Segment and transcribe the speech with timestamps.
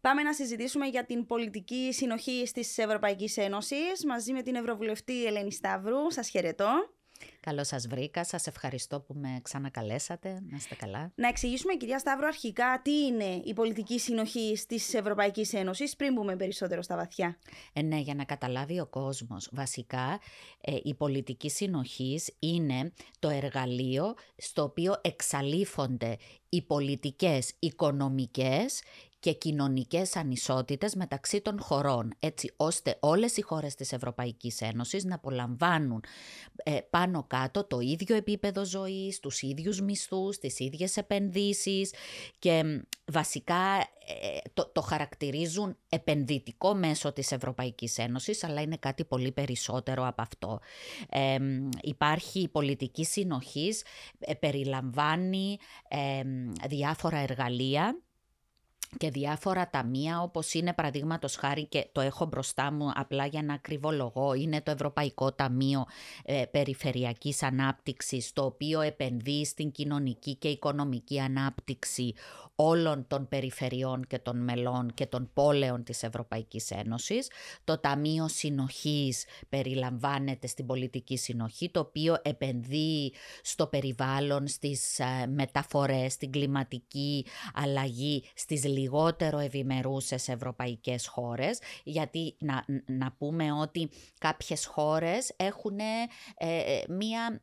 [0.00, 5.52] Πάμε να συζητήσουμε για την πολιτική συνοχή της Ευρωπαϊκής Ένωσης μαζί με την Ευρωβουλευτή Ελένη
[5.52, 6.10] Σταύρου.
[6.10, 6.68] Σας χαιρετώ.
[7.40, 11.12] Καλώς σας βρήκα, σας ευχαριστώ που με ξανακαλέσατε, να είστε καλά.
[11.14, 16.36] Να εξηγήσουμε κυρία Σταύρο αρχικά τι είναι η πολιτική συνοχή της Ευρωπαϊκής Ένωσης πριν μπούμε
[16.36, 17.38] περισσότερο στα βαθιά.
[17.72, 19.48] Ε, ναι, για να καταλάβει ο κόσμος.
[19.52, 20.20] Βασικά
[20.60, 26.16] ε, η πολιτική συνοχής είναι το εργαλείο στο οποίο εξαλείφονται
[26.48, 28.82] οι πολιτικές, οικονομικές
[29.20, 35.14] και κοινωνικές ανισότητες μεταξύ των χωρών, έτσι ώστε όλες οι χώρες της Ευρωπαϊκής Ένωσης να
[35.14, 36.02] απολαμβάνουν
[36.56, 41.94] ε, πάνω κάτω το ίδιο επίπεδο ζωής, τους ίδιους μισθούς, τις ίδιες επενδύσεις
[42.38, 49.32] και βασικά ε, το, το χαρακτηρίζουν επενδυτικό μέσο της Ευρωπαϊκής Ένωσης, αλλά είναι κάτι πολύ
[49.32, 50.60] περισσότερο από αυτό.
[51.08, 51.36] Ε,
[51.80, 53.84] υπάρχει πολιτική συνοχής,
[54.40, 55.58] περιλαμβάνει
[56.68, 58.02] διάφορα εργαλεία
[58.96, 63.54] και διάφορα ταμεία όπως είναι παραδείγματος χάρη και το έχω μπροστά μου απλά για να
[63.54, 65.86] ακριβολογώ είναι το Ευρωπαϊκό Ταμείο
[66.24, 72.14] ε, Περιφερειακής Ανάπτυξης το οποίο επενδύει στην κοινωνική και οικονομική ανάπτυξη
[72.62, 77.30] όλων των περιφερειών και των μελών και των πόλεων της Ευρωπαϊκής Ένωσης.
[77.64, 86.12] Το Ταμείο Συνοχής περιλαμβάνεται στην πολιτική συνοχή το οποίο επενδύει στο περιβάλλον, στις ε, μεταφορές,
[86.12, 95.32] στην κλιματική αλλαγή, στις λιγότερο ευημερούσες ευρωπαϊκές χώρες, γιατί να, να πούμε ότι κάποιες χώρες
[95.36, 95.84] έχουν ε,
[96.36, 97.42] ε, μία,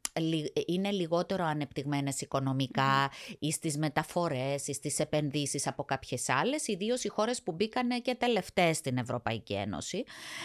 [0.65, 7.07] είναι λιγότερο ανεπτυγμένες οικονομικά ή στις μεταφορές ή στις επενδύσεις από κάποιες άλλες, ιδίως οι
[7.07, 10.03] χώρες που μπήκαν και τελευταίες στην Ευρωπαϊκή Ένωση.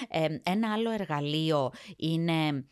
[0.08, 2.64] Ε, ένα άλλο εργαλείο είναι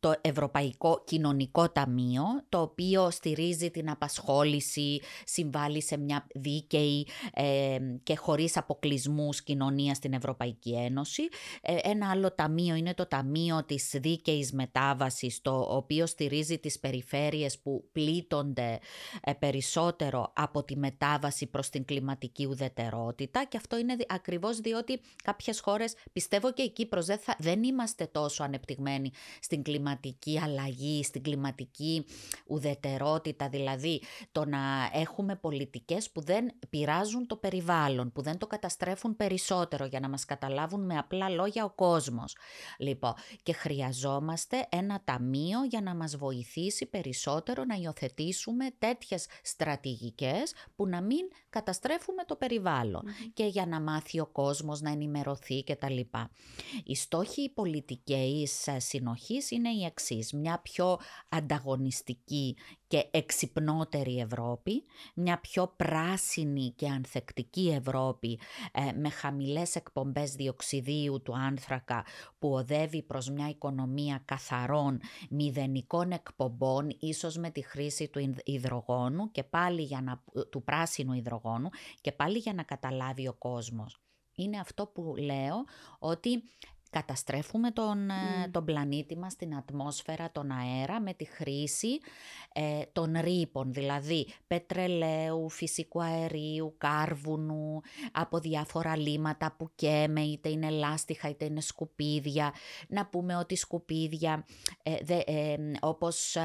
[0.00, 7.06] το Ευρωπαϊκό Κοινωνικό Ταμείο, το οποίο στηρίζει την απασχόληση, συμβάλλει σε μια δίκαιη
[8.02, 11.22] και χωρίς αποκλεισμούς κοινωνία στην Ευρωπαϊκή Ένωση.
[11.62, 17.58] Ε, ένα άλλο ταμείο είναι το Ταμείο της Δίκαιης Μετάβασης, το οποίο στηρίζει τις περιφέρειες
[17.58, 18.78] που πλήττονται
[19.20, 25.60] ε, περισσότερο από τη μετάβαση προς την κλιματική ουδετερότητα και αυτό είναι ακριβώς διότι κάποιες
[25.60, 29.10] χώρες, πιστεύω και η Κύπρος, δεν, θα, δεν είμαστε τόσο ανεπτυγμένοι
[29.40, 32.04] στην κλιματική αλλαγή, στην κλιματική
[32.46, 34.02] ουδετερότητα, δηλαδή
[34.32, 34.58] το να
[34.92, 40.24] έχουμε πολιτικές που δεν πειράζουν το περιβάλλον, που δεν το καταστρέφουν περισσότερο για να μας
[40.24, 42.36] καταλάβουν με απλά λόγια ο κόσμος.
[42.78, 50.86] Λοιπόν, και χρειαζόμαστε ένα ταμείο για να μας βοηθήσει περισσότερο να υιοθετήσουμε τέτοιες στρατηγικές που
[50.86, 53.02] να μην καταστρέφουμε το περιβαλλον
[53.34, 56.00] και για να μάθει ο κόσμος να ενημερωθεί κτλ.
[56.84, 57.97] Οι στόχοι πολιτικής
[58.66, 60.32] ε, συνοχής είναι η εξής.
[60.32, 60.98] Μια πιο
[61.28, 68.38] ανταγωνιστική και εξυπνότερη Ευρώπη, μια πιο πράσινη και ανθεκτική Ευρώπη
[68.72, 72.04] ε, με χαμηλές εκπομπές διοξιδίου του άνθρακα
[72.38, 79.42] που οδεύει προς μια οικονομία καθαρών μηδενικών εκπομπών, ίσως με τη χρήση του υδρογόνου και
[79.42, 81.68] πάλι για να, του πράσινου υδρογόνου
[82.00, 84.00] και πάλι για να καταλάβει ο κόσμος.
[84.34, 85.64] Είναι αυτό που λέω
[85.98, 86.42] ότι
[86.90, 91.98] καταστρέφουμε τον, ε, τον πλανήτη μας, την ατμόσφαιρα, τον αέρα με τη χρήση
[92.52, 97.80] ε, των ρήπων, δηλαδή πετρελαίου, φυσικού αερίου, κάρβουνου,
[98.12, 102.52] από διάφορα λίματα που καίμε, είτε είναι λάστιχα είτε είναι σκουπίδια.
[102.88, 104.44] Να πούμε ότι σκουπίδια
[104.82, 106.36] ε, ε όπως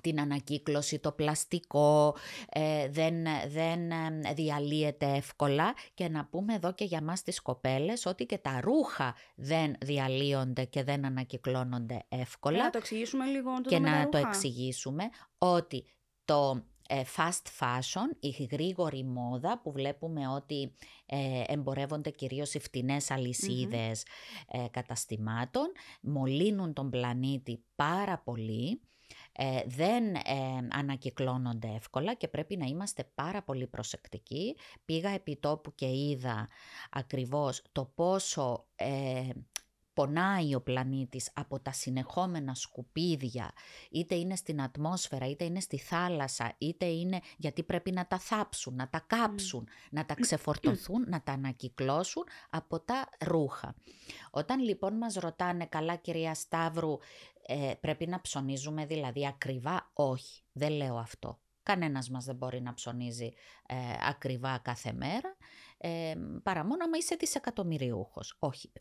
[0.00, 2.16] την ανακύκλωση, το πλαστικό,
[2.48, 3.14] ε, δεν,
[3.48, 5.74] δεν ε, διαλύεται εύκολα.
[5.94, 10.64] Και να πούμε εδώ και για μας τις κοπέλες ότι και τα ρούχα δεν διαλύονται
[10.64, 12.62] και δεν ανακυκλώνονται εύκολα.
[12.62, 15.08] Να το εξηγήσουμε λίγο το Και να το εξηγήσουμε
[15.38, 15.84] ότι
[16.24, 20.72] το ε, fast fashion, η γρήγορη μόδα που βλέπουμε ότι
[21.46, 23.10] εμπορεύονται κυρίως οι φτηνές
[24.70, 28.80] καταστημάτων, μολύνουν τον πλανήτη πάρα πολύ
[29.32, 30.20] ε, δεν ε,
[30.70, 34.56] ανακυκλώνονται εύκολα και πρέπει να είμαστε πάρα πολύ προσεκτικοί.
[34.84, 36.48] Πήγα επί τόπου και είδα
[36.90, 39.28] ακριβώς το πόσο ε,
[39.94, 43.52] πονάει ο πλανήτης από τα συνεχόμενα σκουπίδια,
[43.90, 48.74] είτε είναι στην ατμόσφαιρα, είτε είναι στη θάλασσα, είτε είναι γιατί πρέπει να τα θάψουν,
[48.74, 53.74] να τα κάψουν, να τα ξεφορτωθούν, να τα ανακυκλώσουν από τα ρούχα.
[54.30, 56.98] Όταν λοιπόν μας ρωτάνε, καλά κυρία Σταύρου,
[57.46, 61.40] ε, πρέπει να ψωνίζουμε δηλαδή ακριβά, όχι, δεν λέω αυτό.
[61.62, 63.32] Κανένας μας δεν μπορεί να ψωνίζει
[63.66, 63.74] ε,
[64.08, 65.36] ακριβά κάθε μέρα,
[65.78, 68.36] ε, παρά μόνο άμα είσαι δισεκατομμυριούχος.
[68.38, 68.72] Όχι,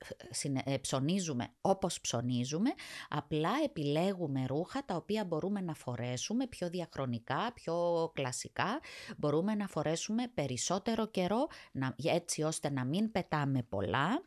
[0.64, 2.70] ε, ψωνίζουμε όπως ψωνίζουμε,
[3.10, 8.80] απλά επιλέγουμε ρούχα τα οποία μπορούμε να φορέσουμε πιο διαχρονικά, πιο κλασικά,
[9.18, 14.22] μπορούμε να φορέσουμε περισσότερο καιρό, να, έτσι ώστε να μην πετάμε πολλά,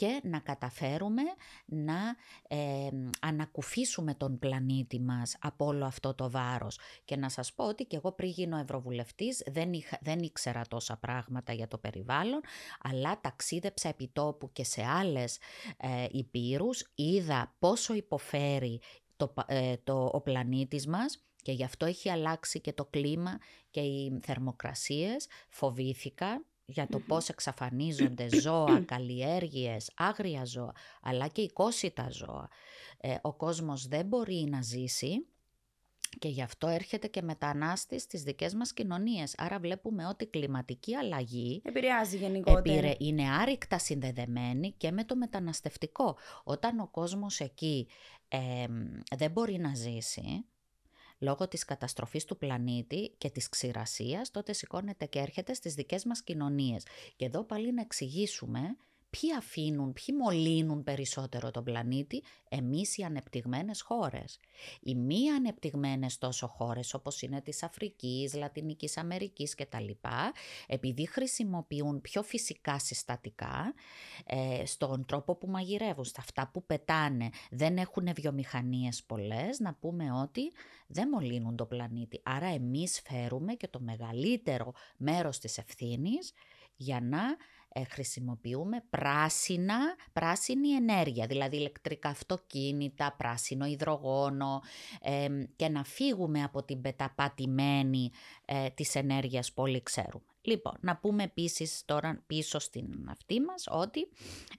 [0.00, 1.22] και να καταφέρουμε
[1.64, 2.16] να
[2.48, 2.88] ε,
[3.20, 6.78] ανακουφίσουμε τον πλανήτη μας από όλο αυτό το βάρος.
[7.04, 9.70] Και να σας πω ότι και εγώ πριν γίνω Ευρωβουλευτής δεν,
[10.00, 12.40] δεν ήξερα τόσα πράγματα για το περιβάλλον,
[12.82, 15.38] αλλά ταξίδεψα επί τόπου και σε άλλες
[15.76, 18.80] ε, υπήρους, είδα πόσο υποφέρει
[19.16, 23.38] το, ε, το, ο πλανήτης μας και γι' αυτό έχει αλλάξει και το κλίμα
[23.70, 25.26] και οι θερμοκρασίες.
[25.48, 30.72] Φοβήθηκα για το πώς εξαφανίζονται ζώα, καλλιέργειες, άγρια ζώα,
[31.02, 32.48] αλλά και οικόσιτα ζώα.
[33.00, 35.26] Ε, ο κόσμος δεν μπορεί να ζήσει
[36.18, 39.34] και γι' αυτό έρχεται και μετανάστη στις δικές μας κοινωνίες.
[39.36, 42.94] Άρα βλέπουμε ότι η κλιματική αλλαγή επηρεάζει γενικότερα.
[42.98, 46.16] είναι άρρηκτα συνδεδεμένη και με το μεταναστευτικό.
[46.44, 47.88] Όταν ο κόσμος εκεί
[49.16, 50.44] δεν μπορεί να ζήσει,
[51.20, 56.22] λόγω της καταστροφής του πλανήτη και της ξηρασίας, τότε σηκώνεται και έρχεται στις δικές μας
[56.22, 56.86] κοινωνίες.
[57.16, 58.76] Και εδώ πάλι να εξηγήσουμε
[59.10, 64.38] ποιοι αφήνουν, ποιοι μολύνουν περισσότερο τον πλανήτη, εμείς οι ανεπτυγμένες χώρες.
[64.80, 69.90] Οι μη ανεπτυγμένες τόσο χώρες όπως είναι της Αφρικής, Λατινικής Αμερικής κτλ.
[70.66, 73.74] Επειδή χρησιμοποιούν πιο φυσικά συστατικά
[74.26, 80.12] ε, στον τρόπο που μαγειρεύουν, στα αυτά που πετάνε, δεν έχουν βιομηχανίες πολλές, να πούμε
[80.12, 80.52] ότι
[80.86, 82.20] δεν μολύνουν τον πλανήτη.
[82.22, 86.32] Άρα εμείς φέρουμε και το μεγαλύτερο μέρος της ευθύνης
[86.76, 87.20] για να
[87.72, 89.78] ε, χρησιμοποιούμε πράσινα,
[90.12, 94.62] πράσινη ενέργεια, δηλαδή ηλεκτρικά αυτοκίνητα, πράσινο υδρογόνο
[95.56, 98.10] και να φύγουμε από την πεταπατημένη
[98.52, 100.24] ε, της ενέργειας που όλοι ξέρουμε.
[100.42, 104.08] Λοιπόν, να πούμε επίσης τώρα πίσω στην αυτή μας ότι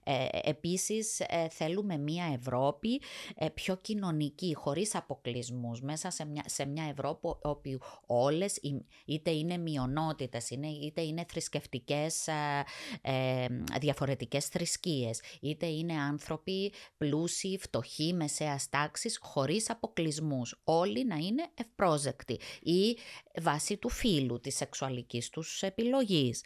[0.03, 3.01] ε, επίσης ε, θέλουμε μια Ευρώπη
[3.35, 8.59] ε, πιο κοινωνική, χωρίς αποκλεισμούς, μέσα σε μια, σε μια Ευρώπη όπου όλες
[9.05, 12.27] είτε είναι μειονότητες, είναι, είτε είναι θρησκευτικές
[13.01, 13.45] ε,
[13.79, 20.61] διαφορετικές θρησκείες, είτε είναι άνθρωποι πλούσιοι, φτωχοί, μεσαίας τάξης, χωρίς αποκλεισμούς.
[20.63, 22.97] Όλοι να είναι ευπρόζεκτοι ή
[23.41, 26.43] βάσει του φίλου, της σεξουαλικής τους επιλογής.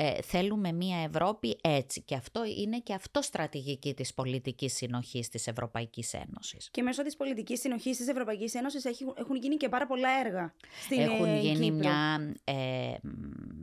[0.00, 5.46] Ε, θέλουμε μια Ευρώπη έτσι και αυτό είναι και αυτό στρατηγική της πολιτικής συνοχής της
[5.46, 6.68] Ευρωπαϊκής Ένωσης.
[6.70, 11.00] Και μέσω της πολιτικής συνοχής της Ευρωπαϊκής Ένωσης έχουν γίνει και πάρα πολλά έργα στην
[11.00, 12.34] Έχουν ε, γίνει μια...
[12.44, 12.54] Ε,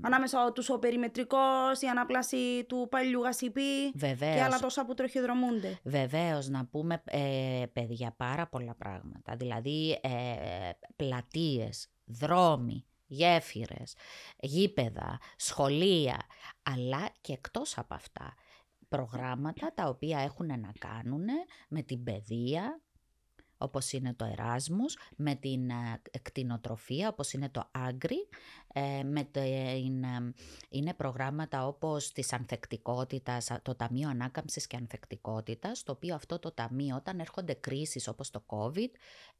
[0.02, 5.80] Ανάμεσα τους ο περιμετρικός, η ανάπλαση του παλιού γασιπί και άλλα τόσα που τροχιδρομούνται.
[5.84, 9.36] Βεβαίως, να πούμε ε, παιδιά πάρα πολλά πράγματα.
[9.36, 10.10] Δηλαδή ε,
[10.96, 13.96] πλατείες, δρόμοι, γέφυρες,
[14.40, 16.22] γήπεδα, σχολεία,
[16.64, 18.34] αλλά και εκτός από αυτά
[18.90, 21.26] προγράμματα τα οποία έχουν να κάνουν
[21.68, 22.82] με την παιδεία,
[23.58, 28.65] όπως είναι το Εράσμους, με την ε, κτηνοτροφία όπως είναι το Άγκρι, ε,
[29.04, 29.42] με το,
[30.70, 36.96] είναι προγράμματα όπως της ανθεκτικότητας, το Ταμείο Ανάκαμψης και Ανθεκτικότητας, το οποίο αυτό το ταμείο
[36.96, 38.90] όταν έρχονται κρίσεις όπως το COVID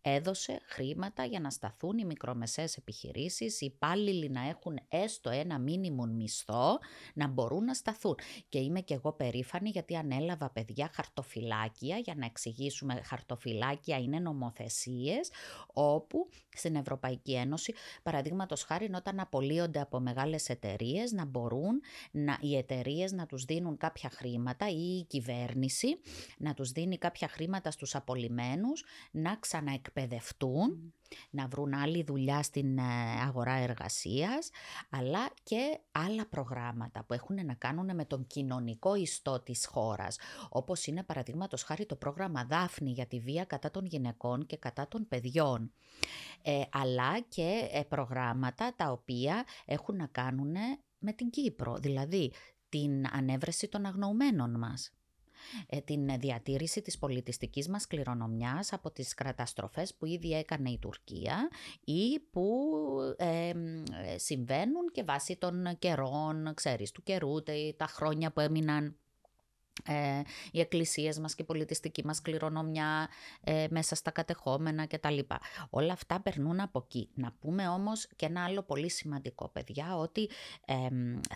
[0.02, 6.16] έδωσε χρήματα για να σταθούν οι μικρομεσαίες επιχειρήσεις, οι υπάλληλοι να έχουν έστω ένα μίνιμουμ
[6.16, 6.80] μισθό,
[7.14, 8.16] να μπορούν να σταθούν.
[8.50, 15.30] Και είμαι και εγώ περήφανη γιατί ανέλαβα παιδιά χαρτοφυλάκια, για να εξηγήσουμε χαρτοφυλάκια είναι νομοθεσίες,
[15.74, 17.74] όπου στην Ευρωπαϊκή Ένωση,
[18.04, 21.82] παραδείγματος χάρη όταν απολύονται από μεγάλες εταιρείες να μπορούν
[22.12, 25.98] να, οι εταιρείες να τους δίνουν κάποια χρήματα ή η κυβέρνηση
[26.38, 30.94] να τους δίνει κάποια χρήματα στους απολυμένους να ξαναεκπαιδευτούν
[31.30, 32.82] να βρουν άλλη δουλειά στην ε,
[33.28, 34.50] αγορά εργασίας,
[34.90, 40.18] αλλά και άλλα προγράμματα που έχουν να κάνουν με τον κοινωνικό ιστό της χώρας,
[40.50, 44.88] όπως είναι παραδείγματος χάρη το πρόγραμμα Δάφνη για τη βία κατά των γυναικών και κατά
[44.88, 45.72] των παιδιών,
[46.42, 50.56] ε, αλλά και ε, προγράμματα τα οποία έχουν να κάνουν
[50.98, 52.34] με την Κύπρο, δηλαδή
[52.70, 54.92] την ανέβρεση των αγνοουμένων μας.
[55.68, 61.50] Ε, την διατήρηση της πολιτιστικής μας κληρονομιάς από τις καταστροφές που ήδη έκανε η Τουρκία
[61.84, 62.70] ή που
[63.18, 63.52] ε,
[64.16, 67.44] συμβαίνουν και βάσει των καιρών, ξέρεις, του καιρού,
[67.78, 68.96] τα χρόνια που έμειναν
[69.84, 73.10] ε, οι εκκλησίες μας και η πολιτιστική μας κληρονομιά
[73.44, 75.20] ε, μέσα στα κατεχόμενα κτλ.
[75.70, 77.10] Όλα αυτά περνούν από εκεί.
[77.14, 80.30] Να πούμε όμως και ένα άλλο πολύ σημαντικό παιδιά ότι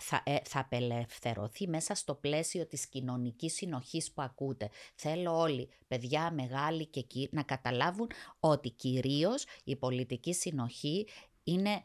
[0.00, 4.70] θα, ε, θα απελευθερωθεί μέσα στο πλαίσιο της κοινωνικής συνοχής που ακούτε.
[4.94, 11.06] Θέλω όλοι, παιδιά μεγάλοι και εκεί, να καταλάβουν ότι κυρίως η πολιτική συνοχή
[11.44, 11.82] είναι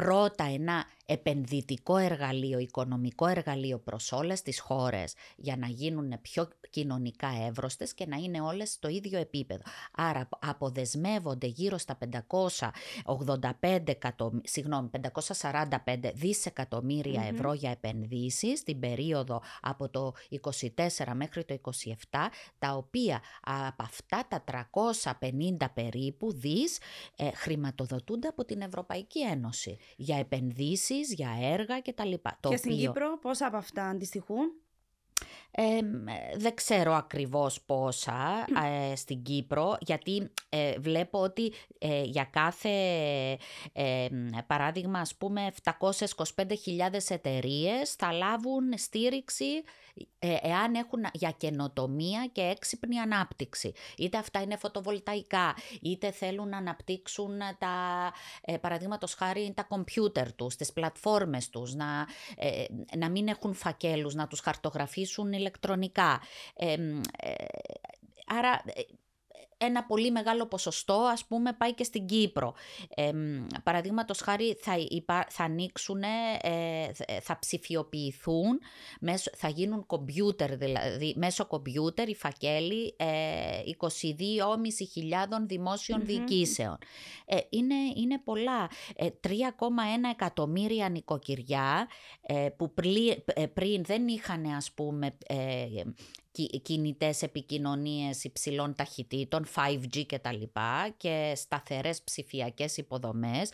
[0.00, 7.28] πρώτα ένα επενδυτικό εργαλείο, οικονομικό εργαλείο προς όλες τις χώρες για να γίνουν πιο κοινωνικά
[7.48, 9.62] εύρωστες και να είναι όλες στο ίδιο επίπεδο.
[9.92, 11.98] Άρα αποδεσμεύονται γύρω στα
[13.60, 13.78] 585
[14.42, 14.90] συγγνώμη,
[15.40, 15.76] 545
[16.14, 20.12] δισεκατομμυρια ευρώ για επενδύσεις στην περίοδο από το
[20.66, 20.66] 24
[21.14, 21.70] μέχρι το 27,
[22.58, 24.44] τα οποία από αυτά τα
[25.20, 26.78] 350 περίπου δις
[27.16, 32.12] ε, χρηματοδοτούνται από την Ευρωπαϊκή Ένωση για επενδύσεις, για έργα κτλ.
[32.48, 34.52] Και στην Κύπρο πόσα από αυτά αντιστοιχούν;
[36.36, 38.46] δεν ξέρω ακριβώς πόσα
[38.90, 42.68] ε, στην Κύπρο γιατί ε, βλέπω ότι ε, για κάθε
[44.46, 45.74] παράδειγμα ας πούμε 725.000
[47.08, 49.62] εταιρείες θα λάβουν στήριξη
[50.18, 53.72] ε, εάν έχουν για καινοτομία και έξυπνη ανάπτυξη.
[53.96, 57.76] Είτε αυτά είναι φωτοβολταϊκά, είτε θέλουν να αναπτύξουν τα,
[58.40, 62.64] ε, παραδείγματος χάρη, τα κομπιούτερ τους, τις πλατφόρμες τους, να, ε,
[62.96, 66.20] να μην έχουν φακέλους, να τους χαρτογραφήσουν ηλεκτρονικά.
[66.54, 66.76] Ε,
[68.26, 68.62] άρα
[69.58, 72.54] ένα πολύ μεγάλο ποσοστό ας πούμε πάει και στην Κύπρο.
[72.94, 73.12] Ε,
[73.62, 74.72] Παραδείγματος χάρη θα,
[75.28, 78.60] θα ανοίξουν, ε, θα ψηφιοποιηθούν,
[79.00, 83.06] μέσω, θα γίνουν κομπιούτερ δηλαδή, μέσω κομπιούτερ οι φακέλοι ε,
[83.78, 83.88] 22.500
[85.46, 86.78] δημόσιων διοικήσεων.
[87.24, 88.70] Ε, είναι, είναι πολλά.
[88.96, 89.10] 3,1
[90.04, 91.88] ε, εκατομμύρια νοικοκυριά
[92.20, 92.74] ε, που
[93.54, 95.16] πριν δεν είχαν ας πούμε
[96.46, 103.50] κινητές επικοινωνίες υψηλών ταχυτήτων, 5G και τα λοιπά και σταθερές ψηφιακές υποδομές,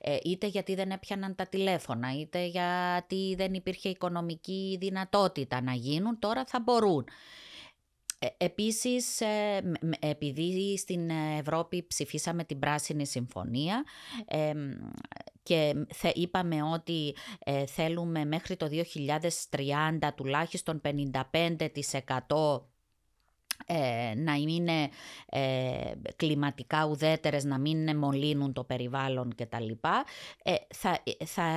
[0.00, 6.18] ε, είτε γιατί δεν έπιαναν τα τηλέφωνα, είτε γιατί δεν υπήρχε οικονομική δυνατότητα να γίνουν,
[6.18, 7.04] τώρα θα μπορούν.
[8.18, 9.62] Ε, επίσης, ε,
[9.98, 13.84] επειδή στην Ευρώπη ψηφίσαμε την Πράσινη Συμφωνία
[15.42, 15.74] και
[16.14, 18.68] είπαμε ότι ε, θέλουμε μέχρι το
[20.00, 22.60] 2030 τουλάχιστον 55%
[24.16, 24.88] να είναι
[26.16, 29.70] κλιματικά ουδέτερες, να μην μολύνουν το περιβάλλον κτλ.
[30.42, 31.48] Ε, θα, θα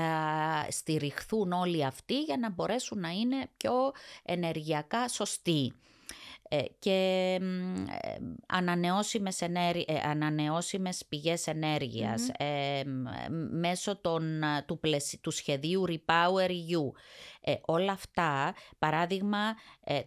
[0.70, 3.74] στηριχθούν όλοι αυτοί για να μπορέσουν να είναι πιο
[4.24, 5.74] ενεργειακά σωστοί.
[6.54, 7.38] Ε, και
[8.02, 8.16] ε,
[8.48, 11.48] ανανεώσιμες, ενέργει, ε, ανανεώσιμες πηγές
[13.52, 14.80] μέσω των, του,
[15.22, 16.92] του σχεδίου Repower EU.
[17.62, 19.56] όλα αυτά, παράδειγμα,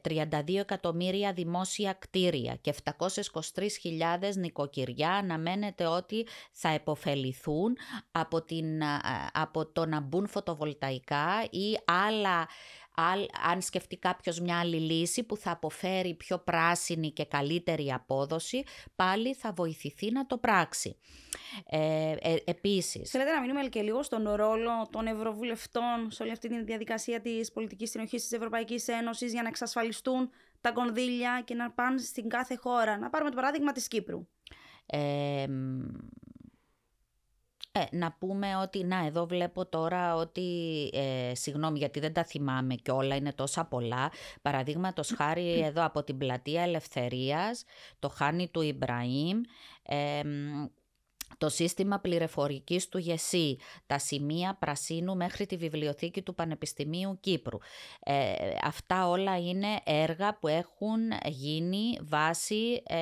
[0.03, 7.77] 32 εκατομμύρια δημόσια κτίρια και 723.000 νοικοκυριά αναμένεται ότι θα επωφεληθούν
[8.13, 8.83] από, την,
[9.33, 12.49] από το να μπουν φωτοβολταϊκά ή άλλα
[13.53, 18.63] αν σκεφτεί κάποιος μια άλλη λύση που θα αποφέρει πιο πράσινη και καλύτερη απόδοση,
[18.95, 20.97] πάλι θα βοηθηθεί να το πράξει.
[21.71, 23.11] Ε, ε, επίσης...
[23.11, 27.53] Θέλετε να μείνουμε και λίγο στον ρόλο των ευρωβουλευτών σε όλη αυτή τη διαδικασία της
[27.53, 32.57] πολιτικής συνοχής της Ευρωπαϊκής Ένωσης για να εξασφαλιστούν τα κονδύλια και να πάνε στην κάθε
[32.57, 32.99] χώρα.
[32.99, 34.27] Να πάρουμε το παράδειγμα της Κύπρου.
[34.87, 35.47] Ε,
[37.77, 42.75] ε, να πούμε ότι, να εδώ βλέπω τώρα ότι, ε, συγγνώμη γιατί δεν τα θυμάμαι
[42.75, 44.11] και όλα είναι τόσα πολλά,
[44.43, 47.65] παραδείγματος χάρη εδώ από την πλατεία Ελευθερίας,
[47.99, 49.41] το χάνι του Ιμπραήμ,
[49.83, 50.21] ε,
[51.39, 57.59] το σύστημα πληροφορικής του ΓΕΣΥ, τα σημεία πρασίνου μέχρι τη βιβλιοθήκη του Πανεπιστημίου Κύπρου.
[58.01, 62.99] Ε, αυτά όλα είναι έργα που έχουν γίνει βάσει ε,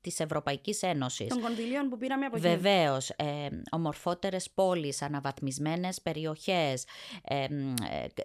[0.00, 1.28] της Ευρωπαϊκής Ένωσης.
[1.28, 2.48] Των κονδυλίων που πήραμε από εκεί.
[2.48, 6.84] Βεβαίως, ε, ομορφότερες πόλεις, αναβαθμισμένες περιοχές,
[7.24, 7.46] ε,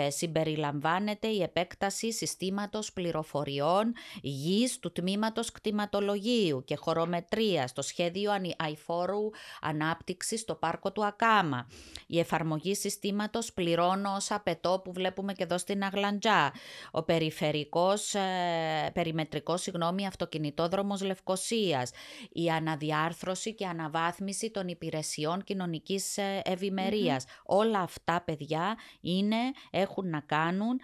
[0.08, 9.31] συμπεριλαμβάνεται η επέκταση συστήματος πληροφορίας πληροφοριών γης του τμήματος κτηματολογίου και χωρομετρίας στο σχέδιο αηφόρου
[9.61, 11.67] ανάπτυξης στο πάρκο του Ακάμα.
[12.07, 16.52] Η εφαρμογή συστήματος πληρώνω ως απαιτώ που βλέπουμε και εδώ στην Αγλαντζά.
[16.91, 21.91] Ο περιφερικός, ε, περιμετρικός συγγνώμη, αυτοκινητόδρομος Λευκοσίας.
[22.33, 27.25] Η αναδιάρθρωση και αναβάθμιση των υπηρεσιών κοινωνικής ε, ευημερίας.
[27.45, 29.37] Όλα αυτά, παιδιά, είναι,
[29.71, 30.81] έχουν να κάνουν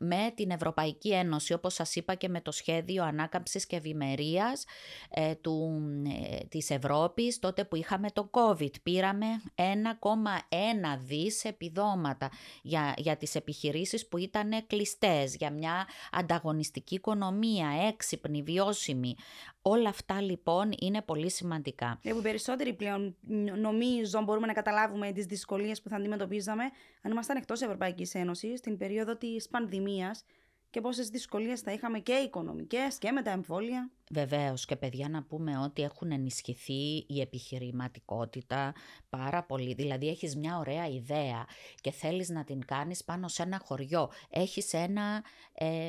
[0.00, 4.64] με την Ευρωπαϊκή Ένωση, όπως σας είπα και με το σχέδιο ανάκαμψης και ευημερίας
[5.10, 5.82] ε, του,
[6.30, 8.80] ε, της Ευρώπης, τότε που είχαμε το COVID.
[8.82, 12.30] Πήραμε 1,1 δις επιδόματα
[12.62, 19.14] για, για τις επιχειρήσεις που ήταν κλειστές, για μια ανταγωνιστική οικονομία, έξυπνη, βιώσιμη.
[19.62, 21.98] Όλα αυτά λοιπόν είναι πολύ σημαντικά.
[22.02, 23.16] Ε, που περισσότεροι πλέον
[23.60, 26.64] νομίζω μπορούμε να καταλάβουμε τις δυσκολίες που θα αντιμετωπίζαμε
[27.02, 30.24] αν ήμασταν εκτός Ευρωπαϊκής Ένωσης στην περίοδο της πανδημίας
[30.70, 33.90] και πόσες δυσκολίες θα είχαμε και οικονομικές και με τα εμβόλια.
[34.10, 38.74] Βεβαίως και παιδιά να πούμε ότι έχουν ενισχυθεί η επιχειρηματικότητα
[39.08, 39.74] πάρα πολύ.
[39.74, 41.46] Δηλαδή έχεις μια ωραία ιδέα
[41.80, 44.10] και θέλεις να την κάνεις πάνω σε ένα χωριό.
[44.30, 45.88] Έχεις, ένα, ε,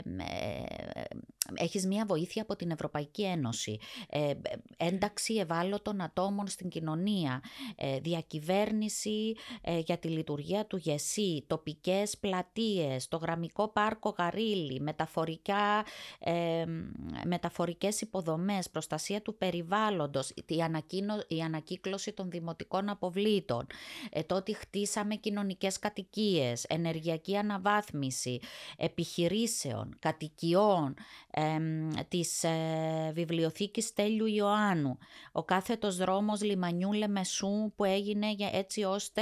[1.54, 3.80] έχεις μια βοήθεια από την Ευρωπαϊκή Ένωση.
[4.10, 4.34] Ε,
[4.78, 7.44] ένταξη ευάλωτων ατόμων στην κοινωνία.
[7.76, 11.44] Ε, διακυβέρνηση ε, για τη λειτουργία του ΓΕΣΥ.
[11.48, 13.08] Τοπικές πλατείες.
[13.08, 14.80] Το γραμμικό πάρκο Γαρίλη.
[14.80, 15.86] Μεταφορικά,
[16.20, 16.66] ε,
[17.26, 23.68] μεταφορικές υποδομές, προστασία του περιβάλλοντος, η, ανακοίνω, η ανακύκλωση των δημοτικών αποβλήτων,
[24.12, 28.40] ε, το ότι χτίσαμε κοινωνικές κατοικίες, ενεργειακή αναβάθμιση,
[28.78, 30.94] επιχειρήσεων, κατοικιών,
[31.32, 31.58] ε,
[32.08, 34.98] της ε, βιβλιοθήκης Τέλειου Ιωάννου,
[35.32, 39.22] ο κάθετος δρόμος λιμανιού Λεμεσού που έγινε έτσι ώστε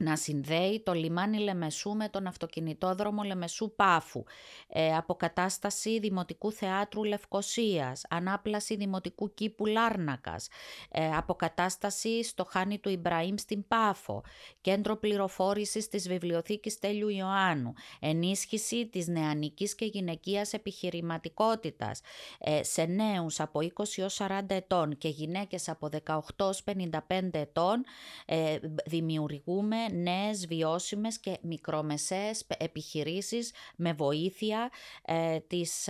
[0.00, 4.24] να συνδέει το λιμάνι Λεμεσού με τον αυτοκινητόδρομο Λεμεσού Πάφου,
[4.68, 10.48] ε, αποκατάσταση Δημοτικού Θεάτρου Λευκοσίας, ανάπλαση Δημοτικού Κήπου Λάρνακας,
[10.90, 14.22] ε, αποκατάσταση στο Χάνι του Ιμπραήμ στην Πάφο,
[14.60, 22.00] κέντρο πληροφόρησης της Βιβλιοθήκης Τέλειου Ιωάννου, ενίσχυση της νεανικής και γυναικείας επιχειρηματικότητας
[22.38, 27.84] ε, σε νέους από 20 έως 40 ετών και γυναίκες από 18 έως 55 ετών
[28.26, 34.70] ε, δημιουργούμε νέες βιώσιμες και μικρομεσαίες επιχειρήσεις με βοήθεια
[35.04, 35.88] ε, της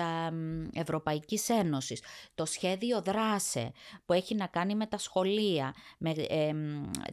[0.73, 2.03] Ευρωπαϊκής Ένωσης.
[2.35, 3.73] Το σχέδιο δράσε
[4.07, 6.15] που έχει να κάνει με τα σχολεία, με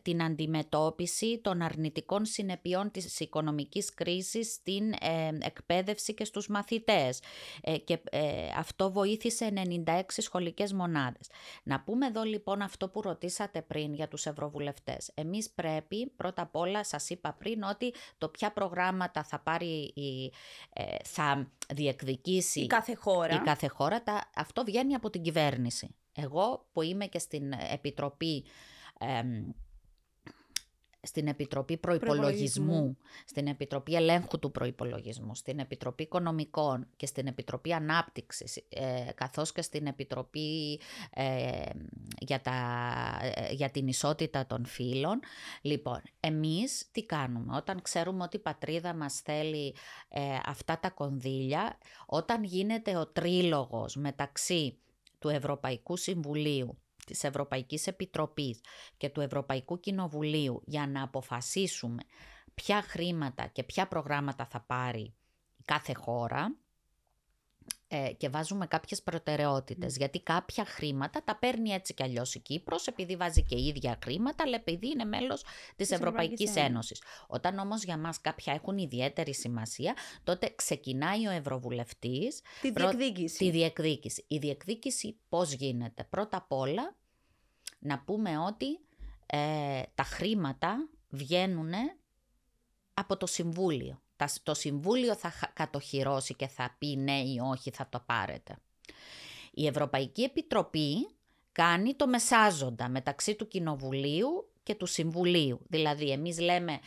[0.01, 4.93] την αντιμετώπιση των αρνητικών συνεπειών της οικονομικής κρίσης στην
[5.39, 7.19] εκπαίδευση και στους μαθητές.
[7.61, 9.51] Ε, και ε, αυτό βοήθησε
[9.85, 11.29] 96 σχολικές μονάδες.
[11.63, 15.11] Να πούμε εδώ λοιπόν αυτό που ρωτήσατε πριν για τους ευρωβουλευτές.
[15.13, 20.33] Εμείς πρέπει πρώτα απ' όλα σας είπα πριν ότι το ποια προγράμματα θα πάρει, η,
[20.73, 25.95] ε, θα διεκδικήσει η κάθε χώρα, η κάθε χώρα τα, αυτό βγαίνει από την κυβέρνηση.
[26.13, 28.45] Εγώ που είμαι και στην Επιτροπή
[31.07, 38.55] στην Επιτροπή Προϋπολογισμού, στην Επιτροπή Ελέγχου του Προϋπολογισμού, στην Επιτροπή Οικονομικών και στην Επιτροπή Ανάπτυξης,
[38.69, 40.79] ε, καθώς και στην Επιτροπή
[41.13, 41.69] ε,
[42.19, 42.53] για, τα,
[43.21, 45.19] ε, για την Ισότητα των Φύλων.
[45.61, 49.75] Λοιπόν, εμείς τι κάνουμε; Όταν ξέρουμε ότι η πατρίδα μας θέλει
[50.09, 54.77] ε, αυτά τα κονδύλια, όταν γίνεται ο τρίλογος μεταξύ
[55.19, 58.61] του Ευρωπαϊκού Συμβουλίου της Ευρωπαϊκής Επιτροπής
[58.97, 62.03] και του Ευρωπαϊκού Κοινοβουλίου για να αποφασίσουμε
[62.53, 65.15] ποια χρήματα και ποια προγράμματα θα πάρει
[65.65, 66.55] κάθε χώρα
[67.87, 69.97] ε, και βάζουμε κάποιες προτεραιότητες.
[69.97, 74.43] Γιατί κάποια χρήματα τα παίρνει έτσι κι αλλιώς η Κύπρος, επειδή βάζει και ίδια χρήματα,
[74.43, 75.43] αλλά επειδή είναι μέλος
[75.75, 77.01] της, Ευρωπαϊκής, Ένωσης.
[77.27, 82.41] Όταν όμως για μας κάποια έχουν ιδιαίτερη σημασία, τότε ξεκινάει ο Ευρωβουλευτής...
[82.61, 83.37] Τη διεκδίκηση.
[83.37, 84.25] Τη διεκδίκηση.
[84.27, 86.03] Η διεκδίκηση πώς γίνεται.
[86.03, 86.95] Πρώτα απ' όλα
[87.79, 88.79] να πούμε ότι
[89.25, 91.71] ε, τα χρήματα βγαίνουν
[92.93, 94.01] από το Συμβούλιο.
[94.43, 98.57] Το Συμβούλιο θα κατοχυρώσει και θα πει ναι ή όχι θα το πάρετε.
[99.51, 101.07] Η Ευρωπαϊκή Επιτροπή
[101.51, 105.59] κάνει το μεσάζοντα μεταξύ του Κοινοβουλίου και του Συμβουλίου.
[105.67, 106.79] Δηλαδή εμείς λέμε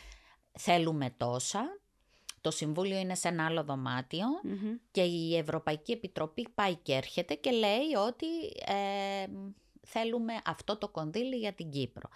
[0.51, 1.79] θέλουμε τόσα,
[2.41, 3.65] το Συμβούλιο είναι σε ένα άλλο
[4.91, 8.25] και η Ευρωπαϊκή Επιτροπή πάει και έρχεται και λέει ότι
[8.65, 9.25] ε,
[9.81, 12.09] θέλουμε αυτό το κονδύλι για την Κύπρο.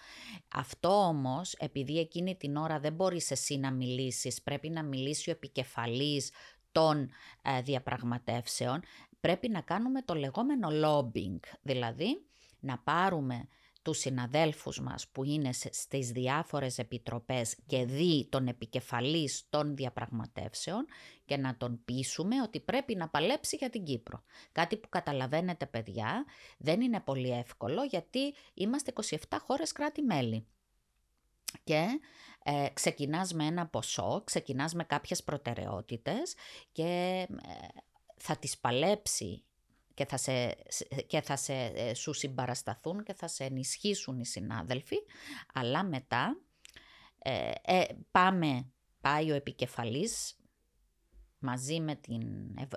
[0.55, 5.31] Αυτό όμως, επειδή εκείνη την ώρα δεν μπορείς εσύ να μιλήσεις, πρέπει να μιλήσει ο
[5.31, 6.31] επικεφαλής
[6.71, 7.09] των
[7.41, 8.81] ε, διαπραγματεύσεων,
[9.19, 12.25] πρέπει να κάνουμε το λεγόμενο lobbying, δηλαδή
[12.59, 13.47] να πάρουμε
[13.85, 20.85] τους συναδέλφους μας που είναι στις διάφορες επιτροπές και δει τον επικεφαλής των διαπραγματεύσεων
[21.25, 24.23] και να τον πείσουμε ότι πρέπει να παλέψει για την Κύπρο.
[24.51, 26.25] Κάτι που καταλαβαίνετε παιδιά
[26.57, 29.15] δεν είναι πολύ εύκολο γιατί είμαστε 27
[29.47, 30.45] χώρες κράτη-μέλη.
[31.63, 31.85] Και
[32.43, 36.35] ε, ξεκινάς με ένα ποσό, ξεκινάς με κάποιες προτεραιότητες
[36.71, 36.83] και
[37.29, 37.67] ε,
[38.17, 39.43] θα τις παλέψει
[39.95, 40.57] και θα, σε,
[41.07, 44.97] και θα σε, ε, σου συμπαρασταθούν και θα σε ενισχύσουν οι συνάδελφοι,
[45.53, 46.37] αλλά μετά
[47.19, 50.35] ε, ε, πάμε, πάει ο επικεφαλής
[51.39, 52.21] μαζί με την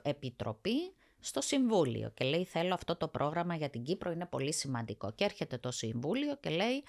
[0.03, 5.13] Επιτροπή στο Συμβούλιο και λέει θέλω αυτό το πρόγραμμα για την Κύπρο είναι πολύ σημαντικό
[5.13, 6.85] και έρχεται το Συμβούλιο και λέει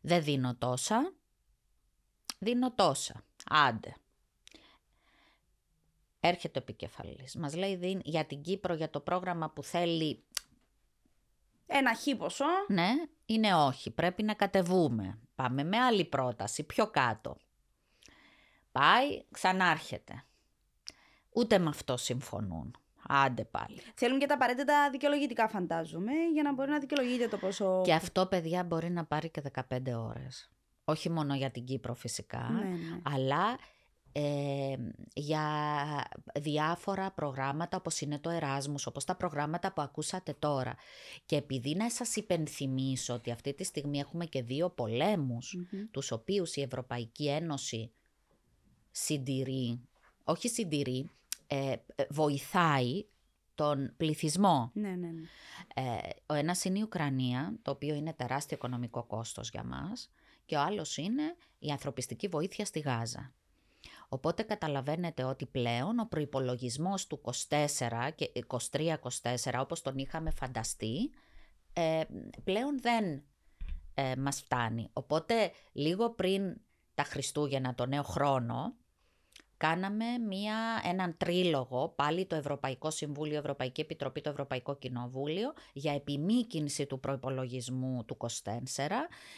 [0.00, 1.14] δεν δίνω τόσα,
[2.38, 3.96] δίνω τόσα, άντε.
[6.26, 7.36] Έρχεται ο επικεφαλής.
[7.36, 10.24] Μας λέει για την Κύπρο, για το πρόγραμμα που θέλει...
[11.66, 12.44] Ένα χι ποσό.
[12.68, 12.88] Ναι,
[13.26, 13.90] είναι όχι.
[13.90, 15.18] Πρέπει να κατεβούμε.
[15.34, 17.36] Πάμε με άλλη πρόταση, πιο κάτω.
[18.72, 20.24] Πάει, ξανάρχεται.
[21.30, 22.76] Ούτε με αυτό συμφωνούν.
[23.08, 23.80] Άντε πάλι.
[23.94, 27.82] Θέλουν και τα απαραίτητα δικαιολογητικά, φαντάζομαι, για να μπορεί να δικαιολογείται το πόσο.
[27.84, 30.50] Και αυτό, παιδιά, μπορεί να πάρει και 15 ώρες.
[30.84, 33.00] Όχι μόνο για την Κύπρο, φυσικά, Ναι, ναι.
[33.02, 33.58] αλλά
[34.16, 34.76] ε,
[35.14, 35.44] για
[36.34, 40.74] διάφορα προγράμματα όπως είναι το Εράσμους, όπως τα προγράμματα που ακούσατε τώρα.
[41.26, 45.80] Και επειδή να σας υπενθυμίσω ότι αυτή τη στιγμή έχουμε και δύο πολέμους, Μμμ.
[45.90, 47.92] τους οποίους η Ευρωπαϊκή Ένωση
[48.90, 49.80] συντηρεί,
[50.24, 51.10] όχι συντηρεί,
[51.46, 53.04] ε, ε, βοηθάει
[53.54, 54.70] τον πληθυσμό.
[54.74, 55.22] Ναι, ναι, ναι.
[55.74, 60.10] Ε, ο ένας είναι η Ουκρανία, το οποίο είναι τεράστιο οικονομικό κόστος για μας,
[60.46, 63.32] και ο άλλος είναι η ανθρωπιστική βοήθεια στη Γάζα.
[64.14, 68.30] Οπότε καταλαβαίνετε ότι πλέον ο προϋπολογισμός του 24 και
[68.70, 68.96] 23-24
[69.58, 71.10] όπως τον είχαμε φανταστεί
[71.72, 72.02] ε,
[72.44, 73.22] πλέον δεν
[73.94, 74.88] ε, μας φτάνει.
[74.92, 76.60] Οπότε λίγο πριν
[76.94, 78.76] τα Χριστούγεννα, το νέο χρόνο,
[79.56, 86.86] κάναμε μία, έναν τρίλογο, πάλι το Ευρωπαϊκό Συμβούλιο, Ευρωπαϊκή Επιτροπή, το Ευρωπαϊκό Κοινοβούλιο, για επιμήκυνση
[86.86, 88.28] του προϋπολογισμού του 24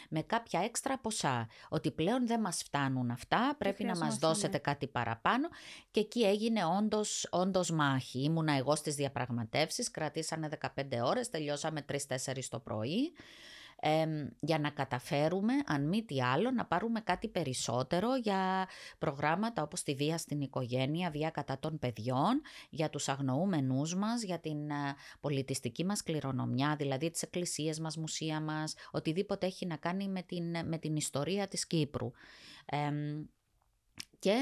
[0.09, 1.47] με κάποια έξτρα ποσά.
[1.69, 4.57] Ότι πλέον δεν μας φτάνουν αυτά, πρέπει να μας χρειαζόμαστε, δώσετε ναι.
[4.57, 5.47] κάτι παραπάνω
[5.91, 8.23] και εκεί έγινε όντως, όντως μάχη.
[8.23, 13.13] Ήμουνα εγώ στις διαπραγματεύσεις, κρατήσανε 15 ώρες, τελειώσαμε 3-4 το πρωί
[13.81, 19.83] εμ, για να καταφέρουμε, αν μη τι άλλο, να πάρουμε κάτι περισσότερο για προγράμματα όπως
[19.83, 24.95] τη βία στην οικογένεια, βία κατά των παιδιών, για τους αγνοούμενούς μας, για την α,
[25.19, 30.67] πολιτιστική μας κληρονομιά, δηλαδή τις εκκλησίες μας, μουσεία μας, οτιδήποτε έχει να κάνει με την,
[30.67, 32.11] με την ιστορία της Κύπρου.
[32.65, 33.25] Εμ,
[34.19, 34.35] και